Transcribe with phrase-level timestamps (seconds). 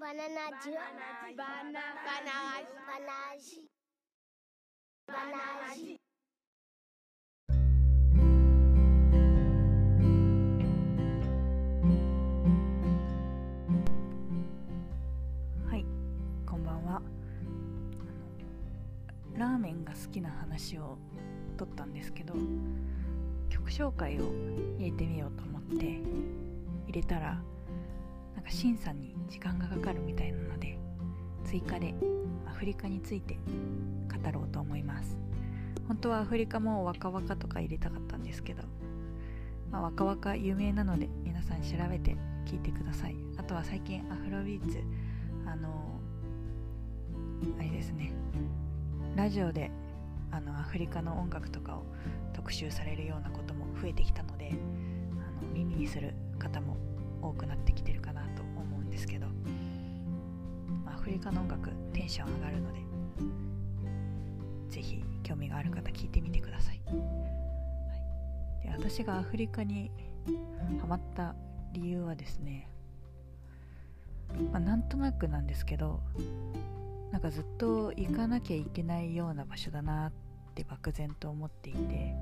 [0.00, 0.24] バナナ
[0.62, 0.80] ジュバ
[1.28, 2.16] ナバナバ
[3.04, 3.68] ナジ
[5.06, 6.00] バナジ
[15.68, 15.84] はい
[16.46, 17.02] こんばんは
[19.36, 20.96] ラーメンが好きな話を
[21.58, 22.32] 撮ったんですけど
[23.50, 24.32] 曲紹介を
[24.78, 25.84] 入れてみようと思って
[26.88, 27.38] 入れたら
[28.34, 30.76] なんか審査に時間がかかるみたいなので
[31.44, 31.94] 追加で
[32.46, 33.38] アフリカについて
[34.12, 35.16] 語ろうと思います。
[35.88, 38.62] 本当はアフリカも若々とか入れたかったんですけど、
[39.70, 43.16] まあ、若々有名なので皆さん調べて聞いてください。
[43.38, 44.82] あとは最近アフロビーツ
[45.46, 46.00] あの
[47.58, 48.12] あれですね。
[49.16, 49.70] ラジオで
[50.30, 51.84] あのアフリカの音楽とかを
[52.32, 54.52] 特集されるようなことも増えてきたので
[55.12, 56.76] あの耳にする方も
[57.22, 58.22] 多くなってきてるかな
[61.10, 62.78] アフリカの音楽テンション上がるので
[64.68, 66.92] ぜひ興味がある方聞いてみてください、は
[68.62, 69.90] い、で私がアフリカに
[70.80, 71.34] ハマった
[71.72, 72.68] 理由はですね、
[74.52, 76.00] まあ、なんとなくなんですけど
[77.10, 80.12] なんかずっと行かなきゃいけないような場所だなっ
[80.54, 82.14] て漠然と思っていて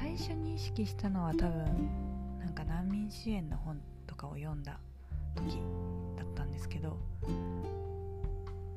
[0.00, 1.64] 最初に意識したのは多分
[2.38, 4.78] なんか難民支援の本とかを読んだ
[5.34, 5.58] 時
[6.44, 6.98] んですけど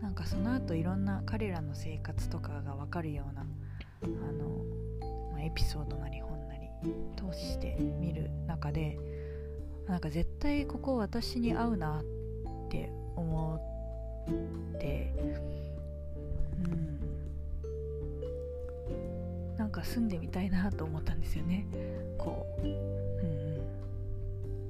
[0.01, 3.45] なんかその後いろんな彼らの生活とかが分かるような
[4.03, 4.63] あの、
[5.31, 6.67] まあ、エピソードなり本なり
[7.15, 8.97] 通して見る中で
[9.87, 12.03] なんか絶対ここ私に合うなっ
[12.69, 15.13] て思って
[16.65, 16.99] うん。
[19.57, 21.65] なんか住んでみたいなと思ったんですよね。
[22.17, 22.69] こう、うん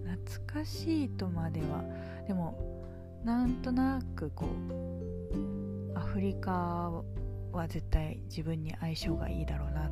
[0.06, 1.84] うん、懐かしいとまでは
[2.28, 2.77] でも
[3.24, 6.92] なんとなくこうアフリカ
[7.52, 9.92] は絶対自分に相性がいいだろうなっ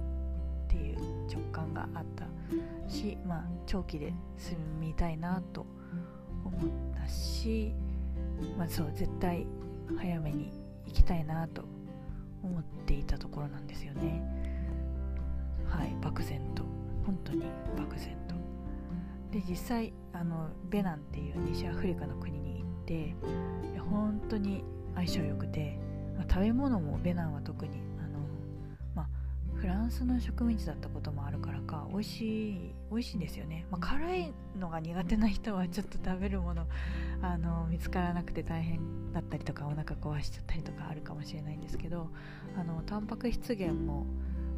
[0.68, 0.98] ていう
[1.28, 2.26] 直感があった
[2.90, 5.66] しまあ長期で住みたいなと
[6.44, 6.62] 思っ
[7.02, 7.74] たし
[8.58, 9.46] まあそう絶対
[9.98, 10.52] 早めに
[10.86, 11.64] 行きたいなと
[12.44, 14.22] 思っていたところなんですよね。
[15.68, 16.64] はい漠然と。
[17.06, 17.44] 本当に
[17.78, 18.36] 漠然と。
[19.32, 22.55] で実際あのベナンっていう西アフリカの国に
[22.86, 23.16] て
[23.90, 24.64] 本当に
[24.96, 25.78] 相性良くて、
[26.18, 28.20] まあ、食べ物もベナンは特にあの、
[28.96, 29.08] まあ、
[29.56, 36.66] フランスの植民地だったこともあるからか美味しい美味しいんですよね、まあ、辛いのが苦手な人はちょっと食べるもの
[37.22, 38.80] あの見つからなくて大変
[39.14, 42.10] だったりとかお腹壊しちゃったりとかあるかもしれないんですけど
[42.58, 44.06] あのタンパク質源も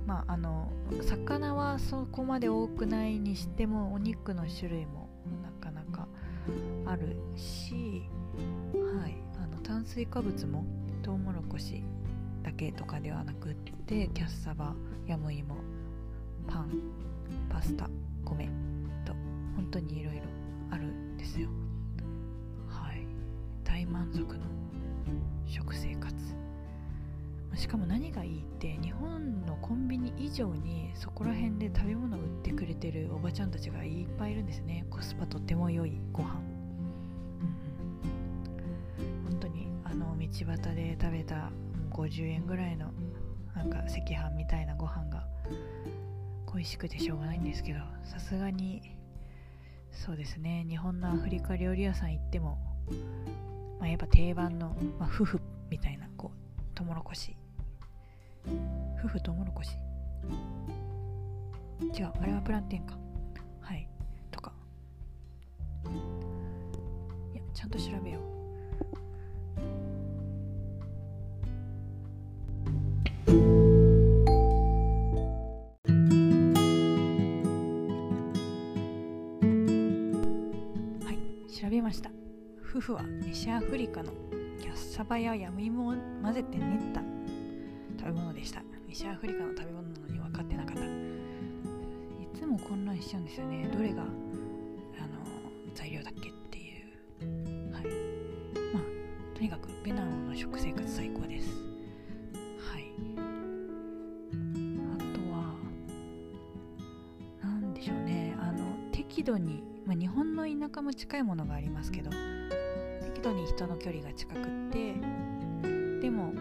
[0.08, 0.72] まあ、あの
[1.02, 5.10] 魚はそこまで多くないにしてもお肉の種類も
[5.44, 6.08] なかなか
[6.98, 8.04] るし、
[8.74, 10.66] はい、あの炭水化物も
[11.04, 11.84] トウモロコシ
[12.44, 13.54] だけとかではなくっ
[13.86, 14.74] てキャッサバ
[15.06, 15.56] ヤムイモ
[16.48, 16.82] パン
[17.50, 17.90] パスタ
[18.26, 18.46] 米
[19.06, 19.14] と
[19.56, 20.22] 本当にいろいろ
[20.72, 21.50] あるんですよ。
[22.70, 23.06] はい。
[23.64, 24.46] 大満足の
[25.46, 26.16] 食生活。
[27.56, 34.86] しかも何がいいって日本のコンビニ以上にそこら辺で食べ物を売ってくれてるおばちゃんたちがいっぱいいるんですね。
[34.90, 36.57] コスパとっても良いご飯、うんうん、
[39.30, 41.52] 本当にあの道端で食べた
[41.92, 42.92] 50円ぐらいの
[43.56, 45.26] なんか赤飯みたいなご飯が
[46.46, 48.98] 恋しくてしょうがないんですけどさすがに
[49.92, 50.66] そうですね。
[50.70, 52.60] 日本のアフリカ料理屋さん行っても、
[53.80, 57.36] まあ、やっぱ定番の、まあ、夫婦みたいなこうトウモロコシ。
[59.04, 59.72] 夫婦トウモロコシ。
[61.98, 62.98] 違うあれはプランテンか。
[67.58, 68.22] ちゃんと調べよう。
[81.04, 81.18] はい
[81.52, 82.12] 調べました。
[82.62, 84.12] 夫婦は西アフリカの
[84.62, 87.02] キャッサバやヤムイモを混ぜて練った。
[87.98, 88.62] 食べ物でした。
[88.88, 90.84] 西アフリカの食べ物なのに分かってなかった。
[90.84, 90.86] い
[92.36, 93.68] つも混乱しちゃうんですよね。
[93.74, 94.04] どれが
[109.08, 112.10] 適度に、まあ、日本の田舎も近いものがありますけど
[113.04, 114.94] 適度に人の距離が近くって
[116.02, 116.34] でもあの。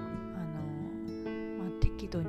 [1.58, 2.26] まあ適度に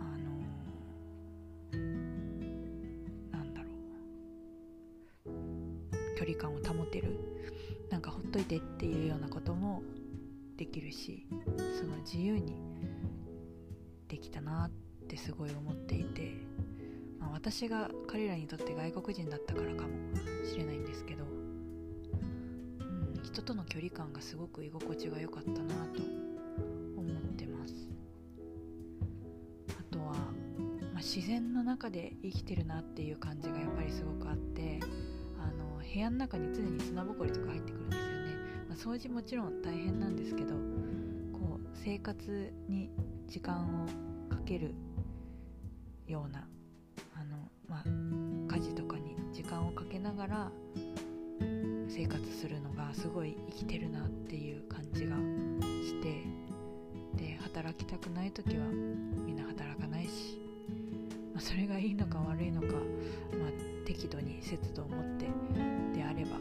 [0.00, 1.78] あの
[3.30, 3.68] なんだろ
[5.26, 7.18] う距離感を保てる
[7.90, 9.82] なんかほっといてっていうようなことも
[10.56, 11.26] できるし
[11.78, 12.62] その自由に
[14.08, 14.70] できたなっ
[15.06, 16.32] てすごい思っていて、
[17.20, 19.90] まあ、私が彼らにとって外国人だったからかも
[20.44, 21.26] しれないんですけど、う
[23.18, 26.02] ん、人との距離感がすごく居心地が良かったなと
[26.96, 27.74] 思ってます。
[29.78, 30.20] あとは、ま
[30.96, 34.80] あ、自然の中で生きてるなっていう感じがやっぱりすごくあって
[35.38, 38.10] あの部屋の中に常に砂ぼこりとか入ってくるんですよね、
[38.68, 40.54] まあ、掃除もちろん大変なんですけど
[41.32, 42.90] こう生活に
[43.26, 43.86] 時間を
[44.28, 44.74] かける
[46.06, 46.46] ような
[50.00, 50.50] ながら
[51.88, 56.24] 生活するのがすごい生きてるなっていう感じがして
[57.14, 60.40] で働きたくない時はみんな働かないし、
[61.34, 65.26] まあ、それがいいのか悪いのか、まあ、適度に節度を持って
[65.94, 66.38] であれば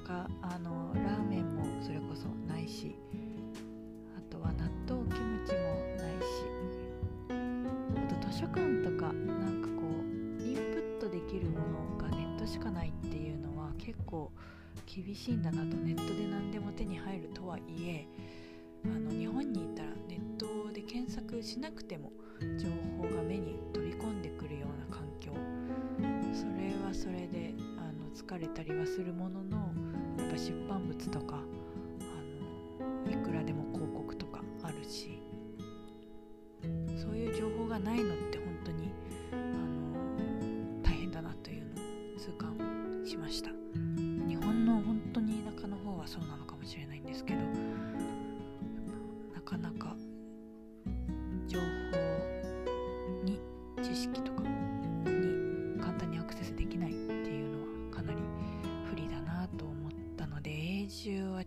[0.00, 2.96] なかなかあのラーメンもそれこそないし
[4.16, 5.60] あとは納豆キムチも
[5.96, 6.44] ないし
[7.28, 9.82] あと図書館とかなんかこ
[10.38, 14.30] うインプットできるものがネットしかないっていうのは結構
[14.86, 18.06] 厳しいんだなとネットで何でも手に入るとはいえ
[18.84, 22.10] あの日本にいたらネットで検索しなくても
[22.40, 25.30] 情報が目に飛び込んでくるような環境。
[26.32, 29.59] それはそれであの疲れたりはするものの
[30.20, 31.42] やっぱ出版物とかあ
[33.06, 35.20] のいくらでも広告とかあるし
[36.96, 38.92] そういう情報がないのって本当に
[39.32, 41.74] あの大変だなというのを
[42.18, 42.56] 痛感
[43.04, 43.50] しました。
[44.28, 47.40] 日本の本当に田舎の方はそうなのかもしれないんですけど
[49.34, 49.96] なかなか
[51.46, 51.66] 情報
[53.24, 53.40] に
[53.82, 54.39] 知識とか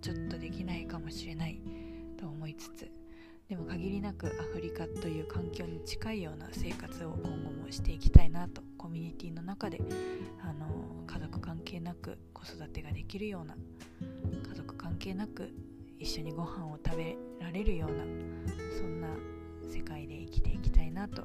[0.03, 1.61] ちょっとできないかもしれない
[2.19, 2.91] と思いつつ
[3.47, 9.79] でも限りなくアフリカという環境に近いような生活を今後もしていきたいなとコミュニティの中で
[10.41, 13.55] あの家族関係なく子育てができるような
[14.49, 15.49] 家族関係なく
[15.97, 18.03] 一緒にご飯を食べられるような
[18.77, 19.07] そんな
[19.73, 21.23] 世界で生きていきたいなと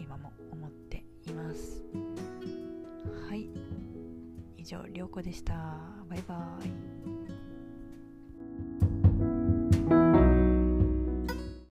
[0.00, 1.84] 今も思っています。
[3.28, 3.48] はい。
[4.56, 5.54] 以上りょうこでした。
[6.08, 6.97] バイバーイ。